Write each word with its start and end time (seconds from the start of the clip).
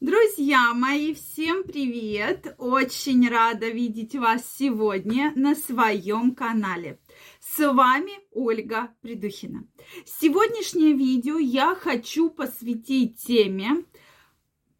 Друзья 0.00 0.72
мои, 0.72 1.12
всем 1.12 1.62
привет! 1.62 2.54
Очень 2.56 3.28
рада 3.28 3.68
видеть 3.68 4.14
вас 4.14 4.50
сегодня 4.56 5.30
на 5.36 5.54
своем 5.54 6.34
канале. 6.34 6.98
С 7.38 7.70
вами 7.70 8.12
Ольга 8.30 8.94
Придухина. 9.02 9.68
Сегодняшнее 10.06 10.94
видео 10.94 11.36
я 11.36 11.74
хочу 11.74 12.30
посвятить 12.30 13.18
теме, 13.18 13.84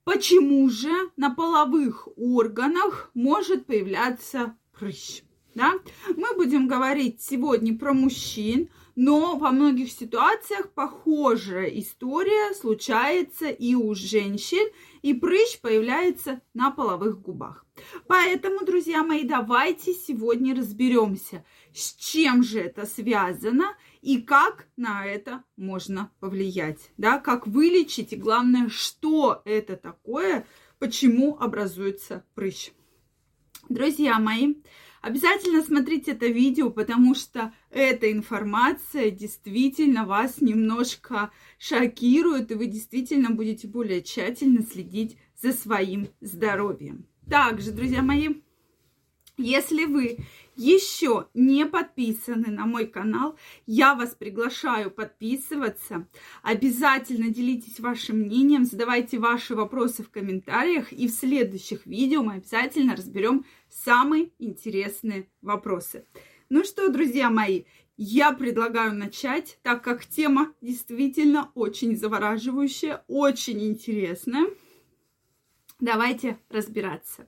почему 0.04 0.66
же 0.70 1.10
на 1.18 1.28
половых 1.28 2.08
органах 2.16 3.10
может 3.12 3.66
появляться 3.66 4.56
прыщ. 4.72 5.20
Да? 5.54 5.74
Мы 6.16 6.34
будем 6.34 6.66
говорить 6.66 7.20
сегодня 7.20 7.76
про 7.76 7.92
мужчин, 7.92 8.70
но 9.02 9.38
во 9.38 9.50
многих 9.50 9.90
ситуациях 9.90 10.74
похожая 10.74 11.68
история 11.68 12.52
случается 12.52 13.48
и 13.48 13.74
у 13.74 13.94
женщин, 13.94 14.68
и 15.00 15.14
прыщ 15.14 15.58
появляется 15.62 16.42
на 16.52 16.70
половых 16.70 17.22
губах. 17.22 17.64
Поэтому, 18.06 18.66
друзья 18.66 19.02
мои, 19.02 19.24
давайте 19.24 19.94
сегодня 19.94 20.54
разберемся, 20.54 21.46
с 21.72 21.94
чем 21.94 22.42
же 22.42 22.60
это 22.60 22.84
связано 22.84 23.74
и 24.02 24.20
как 24.20 24.68
на 24.76 25.06
это 25.06 25.44
можно 25.56 26.12
повлиять, 26.20 26.90
да, 26.98 27.18
как 27.18 27.46
вылечить 27.46 28.12
и 28.12 28.16
главное, 28.16 28.68
что 28.68 29.40
это 29.46 29.78
такое, 29.78 30.46
почему 30.78 31.38
образуется 31.40 32.22
прыщ. 32.34 32.70
Друзья 33.70 34.18
мои, 34.18 34.56
Обязательно 35.00 35.62
смотрите 35.62 36.10
это 36.10 36.26
видео, 36.26 36.68
потому 36.68 37.14
что 37.14 37.54
эта 37.70 38.12
информация 38.12 39.10
действительно 39.10 40.04
вас 40.04 40.42
немножко 40.42 41.30
шокирует, 41.58 42.50
и 42.50 42.54
вы 42.54 42.66
действительно 42.66 43.30
будете 43.30 43.66
более 43.66 44.02
тщательно 44.02 44.62
следить 44.62 45.16
за 45.40 45.54
своим 45.54 46.08
здоровьем. 46.20 47.06
Также, 47.30 47.70
друзья 47.70 48.02
мои, 48.02 48.28
если 49.40 49.84
вы 49.84 50.18
еще 50.56 51.28
не 51.32 51.64
подписаны 51.64 52.48
на 52.48 52.66
мой 52.66 52.86
канал, 52.86 53.36
я 53.66 53.94
вас 53.94 54.14
приглашаю 54.14 54.90
подписываться. 54.90 56.06
Обязательно 56.42 57.30
делитесь 57.30 57.80
вашим 57.80 58.18
мнением, 58.18 58.64
задавайте 58.64 59.18
ваши 59.18 59.54
вопросы 59.54 60.02
в 60.02 60.10
комментариях, 60.10 60.92
и 60.92 61.08
в 61.08 61.12
следующих 61.12 61.86
видео 61.86 62.22
мы 62.22 62.34
обязательно 62.34 62.94
разберем 62.94 63.46
самые 63.70 64.32
интересные 64.38 65.28
вопросы. 65.40 66.04
Ну 66.50 66.64
что, 66.64 66.90
друзья 66.90 67.30
мои, 67.30 67.64
я 67.96 68.32
предлагаю 68.32 68.94
начать, 68.94 69.58
так 69.62 69.82
как 69.82 70.04
тема 70.04 70.52
действительно 70.60 71.50
очень 71.54 71.96
завораживающая, 71.96 73.04
очень 73.08 73.62
интересная. 73.62 74.46
Давайте 75.80 76.38
разбираться. 76.50 77.26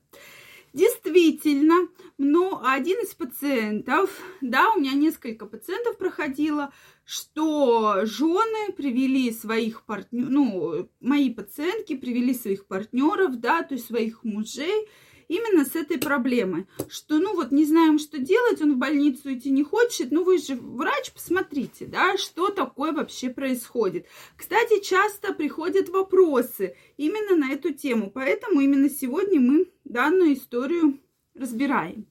Действительно, 0.73 1.89
но 2.23 2.63
один 2.65 3.01
из 3.01 3.15
пациентов, 3.15 4.11
да, 4.41 4.71
у 4.71 4.79
меня 4.79 4.93
несколько 4.93 5.45
пациентов 5.45 5.99
проходило, 5.99 6.73
что 7.05 8.07
жены 8.07 8.73
привели 8.77 9.33
своих 9.33 9.83
партнеров, 9.83 10.31
ну, 10.31 10.89
мои 11.01 11.31
пациентки 11.31 11.97
привели 11.97 12.33
своих 12.33 12.67
партнеров, 12.67 13.41
да, 13.41 13.65
то 13.65 13.75
есть 13.75 13.89
своих 13.89 14.23
мужей, 14.23 14.89
именно 15.27 15.65
с 15.65 15.75
этой 15.75 15.99
проблемой, 15.99 16.69
что, 16.89 17.19
ну 17.19 17.35
вот, 17.35 17.51
не 17.51 17.65
знаем, 17.65 17.99
что 17.99 18.19
делать, 18.19 18.63
он 18.63 18.75
в 18.75 18.79
больницу 18.79 19.35
идти 19.35 19.51
не 19.51 19.65
хочет, 19.65 20.13
ну 20.13 20.23
вы 20.23 20.39
же 20.39 20.55
врач, 20.55 21.13
посмотрите, 21.13 21.87
да, 21.87 22.17
что 22.19 22.51
такое 22.51 22.93
вообще 22.93 23.31
происходит. 23.31 24.07
Кстати, 24.37 24.81
часто 24.81 25.35
приходят 25.35 25.89
вопросы 25.89 26.77
именно 26.97 27.35
на 27.35 27.53
эту 27.53 27.73
тему, 27.73 28.13
поэтому 28.15 28.61
именно 28.61 28.89
сегодня 28.89 29.41
мы 29.41 29.73
данную 29.85 30.35
историю 30.35 31.01
разбираем. 31.35 32.07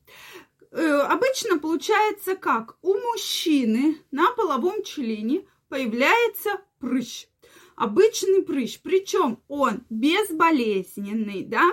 Э, 0.72 1.02
обычно 1.02 1.60
получается 1.60 2.36
как? 2.36 2.78
У 2.82 2.94
мужчины 2.94 3.98
на 4.12 4.32
половом 4.32 4.84
члене 4.84 5.46
появляется 5.70 6.62
прыщ 6.80 7.28
обычный 7.82 8.44
прыщ, 8.44 8.80
причем 8.84 9.40
он 9.48 9.82
безболезненный, 9.90 11.44
да, 11.44 11.68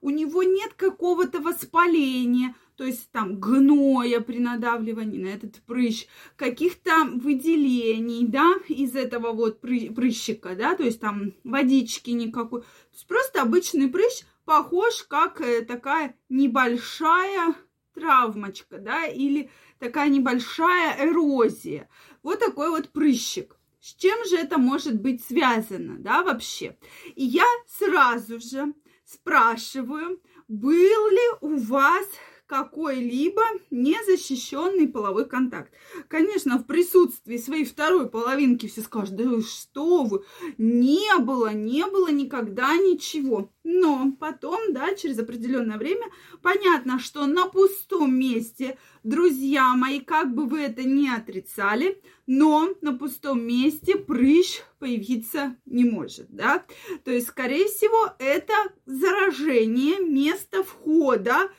у 0.00 0.10
него 0.10 0.42
нет 0.42 0.72
какого-то 0.74 1.38
воспаления, 1.38 2.56
то 2.74 2.84
есть 2.84 3.08
там 3.12 3.38
гноя 3.38 4.20
при 4.20 4.40
надавливании 4.40 5.22
на 5.22 5.28
этот 5.28 5.62
прыщ, 5.62 6.06
каких-то 6.34 7.04
выделений, 7.14 8.26
да, 8.26 8.54
из 8.68 8.96
этого 8.96 9.30
вот 9.32 9.60
прыщика, 9.60 10.56
да, 10.56 10.74
то 10.74 10.82
есть 10.82 10.98
там 10.98 11.32
водички 11.44 12.10
никакой. 12.10 12.62
То 12.62 12.66
есть 12.92 13.06
просто 13.06 13.42
обычный 13.42 13.88
прыщ 13.88 14.24
похож 14.44 15.02
как 15.04 15.40
э, 15.40 15.62
такая 15.62 16.16
небольшая 16.28 17.54
травмочка, 17.94 18.78
да, 18.78 19.06
или 19.06 19.50
такая 19.78 20.08
небольшая 20.08 21.06
эрозия. 21.06 21.88
Вот 22.22 22.40
такой 22.40 22.70
вот 22.70 22.90
прыщик. 22.90 23.56
С 23.80 23.94
чем 23.94 24.24
же 24.26 24.36
это 24.36 24.58
может 24.58 25.00
быть 25.00 25.24
связано, 25.24 25.98
да, 25.98 26.22
вообще? 26.22 26.76
И 27.16 27.24
я 27.24 27.46
сразу 27.66 28.40
же 28.40 28.74
спрашиваю, 29.04 30.22
был 30.46 31.10
ли 31.10 31.38
у 31.40 31.56
вас 31.56 32.06
какой-либо 32.46 33.42
незащищенный 33.70 34.88
половой 34.88 35.26
контакт. 35.26 35.72
Конечно, 36.08 36.58
в 36.58 36.66
присутствии 36.66 37.36
своей 37.36 37.64
второй 37.64 38.08
половинки 38.08 38.68
все 38.68 38.82
скажут, 38.82 39.16
да 39.16 39.24
что 39.40 40.04
вы, 40.04 40.24
не 40.58 41.18
было, 41.18 41.52
не 41.52 41.86
было 41.86 42.10
никогда 42.10 42.76
ничего. 42.76 43.50
Но 43.64 44.12
потом, 44.18 44.72
да, 44.72 44.94
через 44.94 45.18
определенное 45.18 45.78
время, 45.78 46.06
понятно, 46.42 46.98
что 46.98 47.26
на 47.26 47.46
пустом 47.46 48.14
месте, 48.14 48.76
друзья 49.02 49.74
мои, 49.74 50.00
как 50.00 50.34
бы 50.34 50.46
вы 50.46 50.60
это 50.60 50.82
не 50.82 51.08
отрицали, 51.08 52.02
но 52.26 52.74
на 52.80 52.92
пустом 52.92 53.42
месте 53.42 53.96
прыщ 53.96 54.62
появиться 54.78 55.56
не 55.64 55.84
может, 55.84 56.26
да. 56.30 56.64
То 57.04 57.10
есть, 57.10 57.28
скорее 57.28 57.66
всего, 57.66 58.12
это 58.18 58.54
заражение 58.84 60.00
места 60.00 60.62
входа 60.64 61.50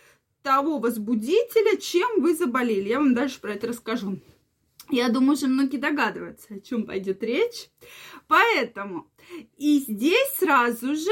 того 0.43 0.77
возбудителя, 0.77 1.77
чем 1.77 2.21
вы 2.21 2.35
заболели. 2.35 2.89
Я 2.89 2.99
вам 2.99 3.15
дальше 3.15 3.39
про 3.41 3.53
это 3.53 3.67
расскажу. 3.67 4.19
Я 4.89 5.09
думаю, 5.09 5.33
уже 5.33 5.47
многие 5.47 5.77
догадываются, 5.77 6.55
о 6.55 6.59
чем 6.59 6.85
пойдет 6.85 7.23
речь. 7.23 7.69
Поэтому 8.27 9.07
и 9.57 9.79
здесь 9.79 10.29
сразу 10.37 10.95
же 10.95 11.11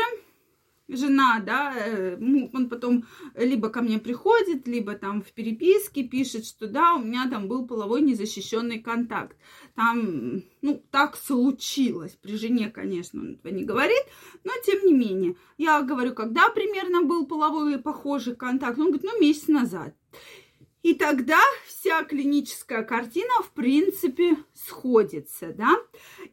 жена, 0.96 1.41
да, 1.46 1.74
э, 1.75 2.18
он 2.53 2.69
потом 2.69 3.06
либо 3.35 3.69
ко 3.69 3.81
мне 3.81 4.00
приходит, 4.00 4.68
либо 4.68 4.94
там 4.96 5.22
в 5.22 5.31
переписке 5.31 6.03
пишет, 6.03 6.46
что 6.46 6.68
да, 6.68 6.96
у 6.96 7.00
меня 7.00 7.29
там 7.29 7.47
был 7.47 7.66
половой 7.66 8.02
незащищенный 8.02 8.79
контакт. 8.79 9.38
Там, 9.75 10.44
ну, 10.62 10.84
так 10.91 11.18
случилось. 11.18 12.18
При 12.22 12.38
жене, 12.38 12.69
конечно, 12.69 13.22
он 13.22 13.34
этого 13.34 13.53
не 13.53 13.63
говорит, 13.63 14.03
но 14.44 14.52
тем 14.66 14.85
не 14.85 14.94
менее. 14.94 15.35
Я 15.57 15.81
говорю, 15.81 16.13
когда 16.13 16.50
примерно 16.50 17.03
был 17.03 17.25
половой 17.25 17.78
похожий 17.79 18.35
контакт? 18.35 18.78
Он 18.79 18.88
говорит, 18.88 19.03
ну, 19.03 19.19
месяц 19.19 19.47
назад. 19.47 19.96
И 20.84 20.96
тогда 20.96 21.40
вся 21.68 22.03
клиническая 22.03 22.84
картина, 22.84 23.44
в 23.44 23.52
принципе, 23.52 24.35
сходится, 24.53 25.53
да. 25.53 25.78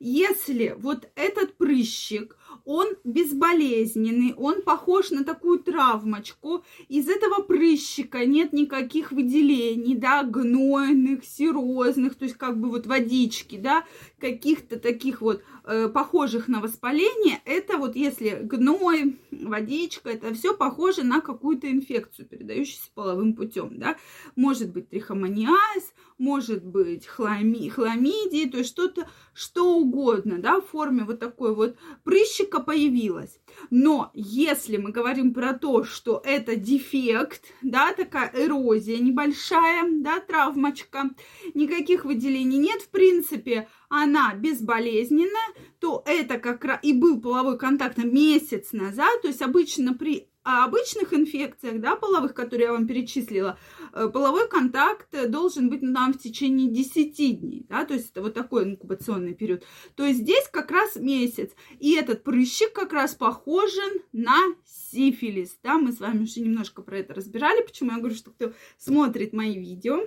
Если 0.00 0.74
вот 0.78 1.10
этот 1.16 1.58
прыщик, 1.58 2.36
он 2.68 2.88
безболезненный, 3.02 4.34
он 4.36 4.60
похож 4.60 5.10
на 5.10 5.24
такую 5.24 5.58
травмочку. 5.58 6.64
Из 6.88 7.08
этого 7.08 7.40
прыщика 7.40 8.26
нет 8.26 8.52
никаких 8.52 9.10
выделений, 9.10 9.94
да, 9.96 10.22
гнойных, 10.22 11.24
серозных, 11.24 12.16
то 12.16 12.26
есть 12.26 12.36
как 12.36 12.60
бы 12.60 12.68
вот 12.68 12.86
водички, 12.86 13.56
да, 13.56 13.86
каких-то 14.20 14.78
таких 14.78 15.22
вот 15.22 15.42
э, 15.64 15.88
похожих 15.88 16.46
на 16.46 16.60
воспаление. 16.60 17.40
Это 17.46 17.78
вот 17.78 17.96
если 17.96 18.40
гной, 18.42 19.18
водичка, 19.30 20.10
это 20.10 20.34
все 20.34 20.54
похоже 20.54 21.04
на 21.04 21.22
какую-то 21.22 21.70
инфекцию, 21.70 22.26
передающуюся 22.26 22.90
половым 22.94 23.32
путем, 23.32 23.78
да. 23.78 23.96
Может 24.36 24.72
быть 24.72 24.90
трихомониаз, 24.90 25.94
может 26.18 26.62
быть 26.64 27.06
хлами, 27.06 27.68
хламидии, 27.68 28.46
то 28.46 28.58
есть 28.58 28.68
что-то, 28.70 29.08
что 29.32 29.74
угодно, 29.74 30.38
да, 30.38 30.60
в 30.60 30.66
форме 30.66 31.04
вот 31.04 31.18
такой 31.18 31.54
вот 31.54 31.76
прыщика 32.04 32.57
появилась. 32.60 33.38
Но 33.70 34.10
если 34.14 34.76
мы 34.76 34.90
говорим 34.90 35.34
про 35.34 35.54
то, 35.54 35.84
что 35.84 36.22
это 36.24 36.56
дефект, 36.56 37.42
да, 37.62 37.92
такая 37.92 38.30
эрозия 38.34 38.98
небольшая, 38.98 39.84
да, 39.90 40.20
травмочка, 40.20 41.10
никаких 41.54 42.04
выделений 42.04 42.58
нет, 42.58 42.82
в 42.82 42.88
принципе, 42.88 43.68
она 43.88 44.34
безболезненная, 44.34 45.54
то 45.80 46.02
это 46.06 46.38
как 46.38 46.64
раз 46.64 46.78
и 46.82 46.92
был 46.92 47.20
половой 47.20 47.58
контакт 47.58 47.98
месяц 47.98 48.72
назад, 48.72 49.22
то 49.22 49.28
есть 49.28 49.42
обычно 49.42 49.94
при 49.94 50.28
о 50.48 50.64
обычных 50.64 51.12
инфекциях, 51.12 51.78
да, 51.78 51.94
половых, 51.94 52.32
которые 52.32 52.68
я 52.68 52.72
вам 52.72 52.86
перечислила, 52.86 53.58
э, 53.92 54.08
половой 54.08 54.48
контакт 54.48 55.06
должен 55.28 55.68
быть 55.68 55.82
там 55.82 56.14
в 56.14 56.18
течение 56.18 56.70
10 56.70 57.40
дней, 57.40 57.66
да, 57.68 57.84
то 57.84 57.92
есть 57.92 58.12
это 58.12 58.22
вот 58.22 58.32
такой 58.32 58.64
инкубационный 58.64 59.34
период. 59.34 59.62
То 59.94 60.06
есть 60.06 60.20
здесь 60.20 60.48
как 60.50 60.70
раз 60.70 60.96
месяц. 60.96 61.50
И 61.78 61.94
этот 61.94 62.24
прыщик 62.24 62.72
как 62.72 62.94
раз 62.94 63.14
похожен 63.14 64.00
на 64.12 64.38
сифилис, 64.64 65.58
да, 65.62 65.74
мы 65.74 65.92
с 65.92 66.00
вами 66.00 66.22
уже 66.22 66.40
немножко 66.40 66.80
про 66.80 67.00
это 67.00 67.12
разбирали, 67.12 67.62
почему 67.62 67.92
я 67.92 67.98
говорю, 67.98 68.14
что 68.14 68.30
кто 68.30 68.54
смотрит 68.78 69.34
мои 69.34 69.54
видео, 69.54 70.00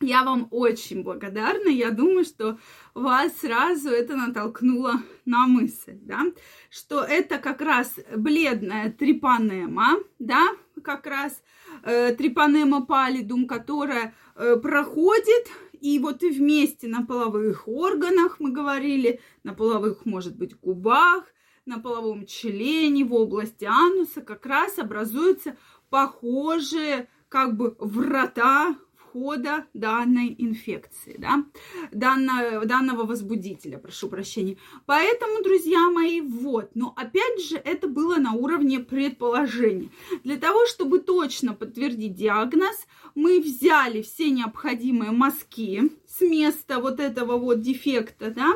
я 0.00 0.24
вам 0.24 0.48
очень 0.50 1.02
благодарна. 1.02 1.68
Я 1.68 1.90
думаю, 1.90 2.24
что 2.24 2.58
вас 2.94 3.32
сразу 3.38 3.90
это 3.90 4.16
натолкнуло 4.16 4.94
на 5.24 5.46
мысль, 5.46 5.98
да, 6.02 6.24
что 6.70 7.02
это 7.02 7.38
как 7.38 7.60
раз 7.60 7.94
бледная 8.16 8.90
трипанема, 8.90 9.98
да, 10.18 10.48
как 10.82 11.06
раз 11.06 11.42
э, 11.82 12.14
трипанема 12.14 12.84
палидум, 12.84 13.46
которая 13.46 14.14
э, 14.34 14.56
проходит 14.56 15.48
и 15.80 15.98
вот 15.98 16.22
и 16.22 16.30
вместе 16.30 16.88
на 16.88 17.04
половых 17.04 17.68
органах 17.68 18.40
мы 18.40 18.50
говорили, 18.50 19.20
на 19.44 19.54
половых, 19.54 20.04
может 20.06 20.36
быть, 20.36 20.58
губах, 20.58 21.24
на 21.66 21.78
половом 21.78 22.26
члене, 22.26 23.04
в 23.04 23.14
области 23.14 23.64
ануса 23.64 24.22
как 24.22 24.46
раз 24.46 24.78
образуются 24.78 25.56
похожие 25.90 27.08
как 27.28 27.56
бы 27.56 27.76
врата 27.78 28.76
входа 29.08 29.66
данной 29.74 30.34
инфекции, 30.38 31.16
да, 31.18 31.44
данного, 31.92 32.64
данного 32.66 33.04
возбудителя, 33.04 33.78
прошу 33.78 34.08
прощения. 34.08 34.56
Поэтому, 34.86 35.42
друзья 35.42 35.90
мои, 35.90 36.20
вот, 36.48 36.70
но 36.74 36.94
опять 36.96 37.44
же, 37.44 37.56
это 37.56 37.88
было 37.88 38.16
на 38.16 38.32
уровне 38.32 38.78
предположения. 38.80 39.90
Для 40.24 40.38
того, 40.38 40.66
чтобы 40.66 40.98
точно 40.98 41.52
подтвердить 41.52 42.14
диагноз, 42.14 42.86
мы 43.14 43.40
взяли 43.40 44.00
все 44.00 44.30
необходимые 44.30 45.10
мазки 45.10 45.92
с 46.06 46.22
места 46.22 46.78
вот 46.78 47.00
этого 47.00 47.36
вот 47.36 47.60
дефекта, 47.60 48.30
да, 48.30 48.54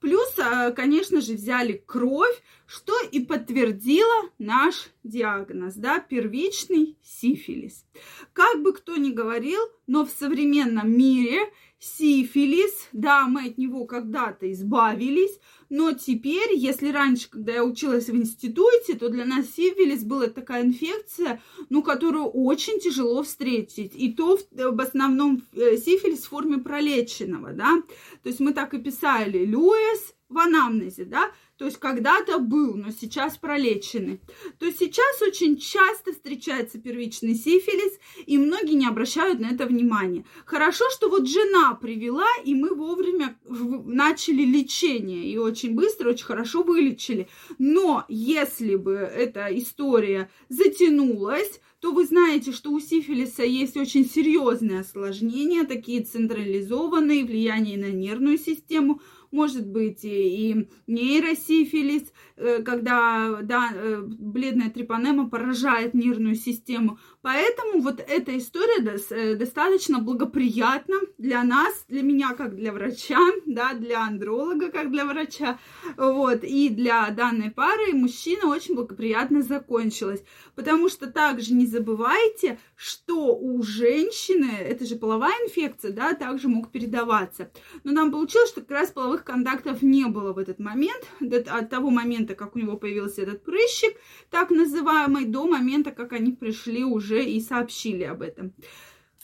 плюс, 0.00 0.34
а, 0.38 0.70
конечно 0.70 1.20
же, 1.20 1.34
взяли 1.34 1.82
кровь, 1.84 2.42
что 2.66 2.94
и 3.12 3.20
подтвердило 3.20 4.30
наш 4.38 4.88
диагноз, 5.02 5.74
да, 5.74 5.98
первичный 5.98 6.96
сифилис. 7.02 7.84
Как 8.32 8.62
бы 8.62 8.72
кто 8.72 8.96
ни 8.96 9.10
говорил, 9.10 9.60
но 9.86 10.06
в 10.06 10.10
современном 10.10 10.90
мире 10.90 11.52
сифилис, 11.84 12.88
да, 12.92 13.26
мы 13.26 13.48
от 13.48 13.58
него 13.58 13.84
когда-то 13.84 14.50
избавились, 14.50 15.38
но 15.68 15.92
теперь, 15.92 16.54
если 16.54 16.90
раньше, 16.90 17.28
когда 17.28 17.52
я 17.52 17.64
училась 17.64 18.08
в 18.08 18.16
институте, 18.16 18.94
то 18.94 19.08
для 19.10 19.24
нас 19.24 19.46
сифилис 19.50 20.02
была 20.02 20.28
такая 20.28 20.64
инфекция, 20.64 21.42
ну, 21.68 21.82
которую 21.82 22.26
очень 22.26 22.80
тяжело 22.80 23.22
встретить. 23.22 23.92
И 23.94 24.12
то 24.12 24.36
в, 24.36 24.42
в 24.50 24.80
основном 24.80 25.42
э, 25.52 25.76
сифилис 25.76 26.20
в 26.20 26.28
форме 26.28 26.58
пролеченного, 26.58 27.52
да. 27.52 27.82
То 28.22 28.28
есть 28.28 28.40
мы 28.40 28.52
так 28.52 28.72
и 28.72 28.78
писали 28.78 29.44
Льюис 29.44 30.14
в 30.28 30.38
анамнезе, 30.38 31.04
да, 31.04 31.30
то 31.56 31.66
есть 31.66 31.78
когда-то 31.78 32.38
был, 32.38 32.74
но 32.74 32.90
сейчас 32.90 33.36
пролеченный, 33.38 34.20
то 34.58 34.70
сейчас 34.72 35.22
очень 35.22 35.56
часто 35.56 36.12
встречается 36.12 36.78
первичный 36.78 37.34
сифилис, 37.34 37.98
и 38.26 38.38
многие 38.38 38.74
не 38.74 38.86
обращают 38.86 39.38
на 39.38 39.46
это 39.46 39.66
внимания. 39.66 40.24
Хорошо, 40.46 40.84
что 40.90 41.08
вот 41.08 41.28
жена 41.28 41.74
привела, 41.74 42.26
и 42.44 42.54
мы 42.54 42.74
вовремя 42.74 43.38
начали 43.46 44.42
лечение, 44.42 45.30
и 45.30 45.38
очень 45.38 45.74
быстро, 45.74 46.10
очень 46.10 46.24
хорошо 46.24 46.62
вылечили. 46.62 47.28
Но 47.58 48.04
если 48.08 48.74
бы 48.74 48.94
эта 48.94 49.46
история 49.56 50.30
затянулась, 50.48 51.60
то 51.84 51.92
вы 51.92 52.06
знаете, 52.06 52.50
что 52.50 52.70
у 52.70 52.80
сифилиса 52.80 53.44
есть 53.44 53.76
очень 53.76 54.08
серьезные 54.08 54.80
осложнения, 54.80 55.64
такие 55.64 56.02
централизованные, 56.02 57.26
влияние 57.26 57.76
на 57.76 57.90
нервную 57.92 58.38
систему, 58.38 59.02
может 59.34 59.66
быть 59.66 60.00
и 60.04 60.68
нейросифилис, 60.86 62.12
э, 62.36 62.62
когда 62.62 63.40
да, 63.42 63.70
э, 63.74 64.02
бледная 64.06 64.70
трипанема 64.70 65.28
поражает 65.28 65.92
нервную 65.92 66.36
систему. 66.36 66.98
Поэтому 67.20 67.80
вот 67.82 68.00
эта 68.06 68.38
история 68.38 68.98
э, 69.10 69.34
достаточно 69.34 69.98
благоприятна 69.98 70.96
для 71.18 71.42
нас, 71.42 71.84
для 71.88 72.02
меня 72.02 72.34
как 72.34 72.54
для 72.54 72.72
врача, 72.72 73.18
да, 73.46 73.74
для 73.74 74.06
андролога 74.06 74.70
как 74.70 74.90
для 74.90 75.04
врача, 75.04 75.58
вот, 75.96 76.44
и 76.44 76.68
для 76.68 77.10
данной 77.10 77.50
пары 77.50 77.92
мужчина 77.92 78.46
очень 78.46 78.74
благоприятно 78.74 79.42
закончилась. 79.42 80.22
Потому 80.54 80.88
что 80.88 81.10
также 81.10 81.54
не 81.54 81.66
забывайте, 81.66 82.58
что 82.76 83.36
у 83.36 83.62
женщины, 83.62 84.50
это 84.52 84.86
же 84.86 84.96
половая 84.96 85.34
инфекция, 85.44 85.92
да, 85.92 86.14
также 86.14 86.48
мог 86.48 86.70
передаваться. 86.70 87.50
Но 87.82 87.92
нам 87.92 88.12
получилось, 88.12 88.50
что 88.50 88.60
как 88.60 88.70
раз 88.70 88.90
половых 89.24 89.44
контактов 89.44 89.82
не 89.82 90.06
было 90.06 90.32
в 90.32 90.38
этот 90.38 90.58
момент, 90.58 91.04
от 91.48 91.70
того 91.70 91.90
момента, 91.90 92.34
как 92.34 92.56
у 92.56 92.58
него 92.58 92.76
появился 92.76 93.22
этот 93.22 93.44
прыщик, 93.44 93.96
так 94.30 94.50
называемый, 94.50 95.24
до 95.24 95.46
момента, 95.46 95.90
как 95.90 96.12
они 96.12 96.32
пришли 96.32 96.84
уже 96.84 97.24
и 97.24 97.40
сообщили 97.40 98.04
об 98.04 98.22
этом. 98.22 98.52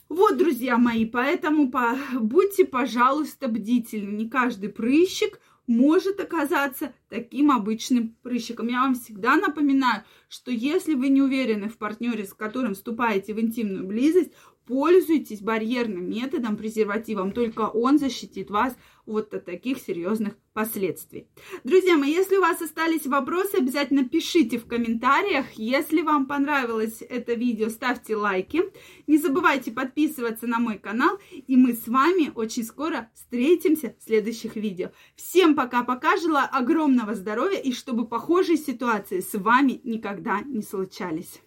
Вот, 0.09 0.37
друзья 0.37 0.77
мои, 0.77 1.07
поэтому 1.07 1.71
по... 1.71 1.97
будьте, 2.21 2.65
пожалуйста, 2.65 3.49
бдительны. 3.49 4.11
Не 4.17 4.29
каждый 4.29 4.69
прыщик 4.69 5.41
может 5.69 6.19
оказаться 6.19 6.93
таким 7.09 7.53
обычным 7.53 8.17
прыщиком. 8.23 8.69
Я 8.69 8.81
вам 8.81 8.95
всегда 8.95 9.37
напоминаю, 9.37 10.03
что 10.29 10.51
если 10.51 10.95
вы 10.95 11.11
не 11.11 11.23
уверены 11.23 11.69
в 11.69 11.79
партнере, 11.79 12.25
с 12.25 12.35
которым 12.35 12.75
вступаете 12.75 13.35
в 13.35 13.41
интимную 13.41 13.87
близость, 13.87 14.33
пользуйтесь 14.71 15.41
барьерным 15.41 16.09
методом, 16.09 16.57
презервативом. 16.57 17.33
Только 17.33 17.63
он 17.63 17.99
защитит 17.99 18.51
вас 18.51 18.77
вот 19.05 19.35
от 19.35 19.45
таких 19.45 19.79
серьезных 19.79 20.37
последствий. 20.53 21.27
Друзья 21.65 21.97
мои, 21.97 22.13
если 22.13 22.37
у 22.37 22.41
вас 22.41 22.63
остались 22.63 23.05
вопросы, 23.05 23.57
обязательно 23.57 24.09
пишите 24.09 24.59
в 24.59 24.67
комментариях. 24.67 25.47
Если 25.55 26.03
вам 26.03 26.27
понравилось 26.27 27.03
это 27.03 27.35
видео, 27.35 27.69
ставьте 27.69 28.15
лайки. 28.15 28.63
Не 29.09 29.19
забывайте 29.19 29.73
подписываться 29.73 30.47
на 30.47 30.61
мой 30.61 30.79
канал. 30.79 31.19
И 31.33 31.57
мы 31.57 31.73
с 31.73 31.89
вами 31.89 32.31
очень 32.37 32.63
скоро 32.63 33.11
встретимся 33.13 33.97
в 33.99 34.05
следующих 34.05 34.55
видео. 34.55 34.93
Всем 35.17 35.57
пока-пока. 35.57 36.17
Желаю 36.17 36.49
огромного 36.53 37.17
здоровья 37.17 37.59
и 37.59 37.73
чтобы 37.73 38.07
похожие 38.07 38.57
ситуации 38.57 39.19
с 39.19 39.37
вами 39.37 39.81
никогда 39.83 40.43
не 40.43 40.63
случались. 40.63 41.41